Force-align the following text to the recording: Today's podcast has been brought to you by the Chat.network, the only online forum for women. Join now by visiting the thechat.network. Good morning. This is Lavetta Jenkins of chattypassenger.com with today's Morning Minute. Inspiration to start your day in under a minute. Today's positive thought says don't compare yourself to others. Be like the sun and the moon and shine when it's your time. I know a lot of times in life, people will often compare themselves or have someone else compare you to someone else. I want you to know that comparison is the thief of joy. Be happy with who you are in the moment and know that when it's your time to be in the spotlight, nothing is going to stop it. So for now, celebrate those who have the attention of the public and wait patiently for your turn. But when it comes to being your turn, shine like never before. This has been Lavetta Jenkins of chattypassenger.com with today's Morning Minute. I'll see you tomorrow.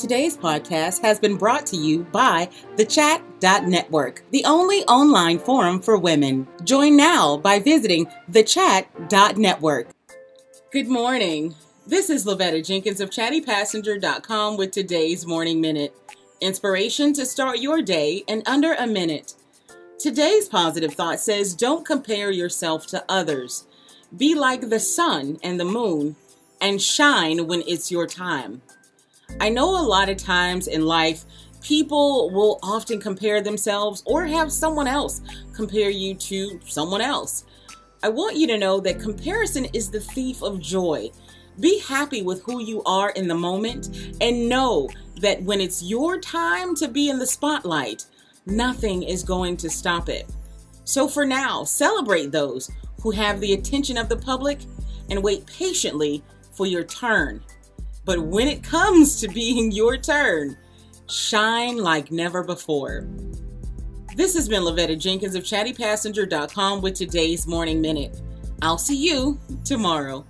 Today's 0.00 0.34
podcast 0.34 1.02
has 1.02 1.20
been 1.20 1.36
brought 1.36 1.66
to 1.66 1.76
you 1.76 2.04
by 2.04 2.48
the 2.78 2.86
Chat.network, 2.86 4.22
the 4.30 4.46
only 4.46 4.82
online 4.84 5.38
forum 5.38 5.78
for 5.78 5.98
women. 5.98 6.48
Join 6.64 6.96
now 6.96 7.36
by 7.36 7.58
visiting 7.58 8.06
the 8.26 8.42
thechat.network. 8.42 9.88
Good 10.72 10.88
morning. 10.88 11.54
This 11.86 12.08
is 12.08 12.24
Lavetta 12.24 12.66
Jenkins 12.66 13.02
of 13.02 13.10
chattypassenger.com 13.10 14.56
with 14.56 14.70
today's 14.70 15.26
Morning 15.26 15.60
Minute. 15.60 15.94
Inspiration 16.40 17.12
to 17.12 17.26
start 17.26 17.58
your 17.58 17.82
day 17.82 18.24
in 18.26 18.42
under 18.46 18.72
a 18.72 18.86
minute. 18.86 19.34
Today's 19.98 20.48
positive 20.48 20.94
thought 20.94 21.20
says 21.20 21.54
don't 21.54 21.84
compare 21.84 22.30
yourself 22.30 22.86
to 22.86 23.04
others. 23.06 23.66
Be 24.16 24.34
like 24.34 24.70
the 24.70 24.80
sun 24.80 25.38
and 25.42 25.60
the 25.60 25.66
moon 25.66 26.16
and 26.58 26.80
shine 26.80 27.46
when 27.46 27.62
it's 27.66 27.90
your 27.90 28.06
time. 28.06 28.62
I 29.38 29.48
know 29.48 29.68
a 29.68 29.86
lot 29.86 30.08
of 30.08 30.16
times 30.16 30.66
in 30.66 30.86
life, 30.86 31.24
people 31.62 32.30
will 32.30 32.58
often 32.62 33.00
compare 33.00 33.40
themselves 33.40 34.02
or 34.06 34.24
have 34.26 34.50
someone 34.50 34.86
else 34.86 35.20
compare 35.54 35.90
you 35.90 36.14
to 36.14 36.60
someone 36.64 37.00
else. 37.00 37.44
I 38.02 38.08
want 38.08 38.36
you 38.36 38.46
to 38.48 38.58
know 38.58 38.80
that 38.80 38.98
comparison 38.98 39.66
is 39.74 39.90
the 39.90 40.00
thief 40.00 40.42
of 40.42 40.58
joy. 40.60 41.10
Be 41.58 41.80
happy 41.80 42.22
with 42.22 42.42
who 42.44 42.62
you 42.62 42.82
are 42.84 43.10
in 43.10 43.28
the 43.28 43.34
moment 43.34 44.14
and 44.20 44.48
know 44.48 44.88
that 45.20 45.42
when 45.42 45.60
it's 45.60 45.82
your 45.82 46.18
time 46.18 46.74
to 46.76 46.88
be 46.88 47.10
in 47.10 47.18
the 47.18 47.26
spotlight, 47.26 48.06
nothing 48.46 49.02
is 49.02 49.22
going 49.22 49.58
to 49.58 49.68
stop 49.68 50.08
it. 50.08 50.26
So 50.84 51.06
for 51.06 51.26
now, 51.26 51.64
celebrate 51.64 52.32
those 52.32 52.70
who 53.02 53.10
have 53.10 53.40
the 53.40 53.52
attention 53.52 53.98
of 53.98 54.08
the 54.08 54.16
public 54.16 54.60
and 55.10 55.22
wait 55.22 55.44
patiently 55.46 56.22
for 56.52 56.66
your 56.66 56.84
turn. 56.84 57.42
But 58.04 58.20
when 58.20 58.48
it 58.48 58.62
comes 58.62 59.20
to 59.20 59.28
being 59.28 59.72
your 59.72 59.96
turn, 59.96 60.56
shine 61.08 61.78
like 61.78 62.10
never 62.10 62.42
before. 62.42 63.06
This 64.16 64.34
has 64.34 64.48
been 64.48 64.62
Lavetta 64.62 64.98
Jenkins 64.98 65.34
of 65.34 65.44
chattypassenger.com 65.44 66.82
with 66.82 66.94
today's 66.94 67.46
Morning 67.46 67.80
Minute. 67.80 68.20
I'll 68.62 68.78
see 68.78 68.96
you 68.96 69.40
tomorrow. 69.64 70.26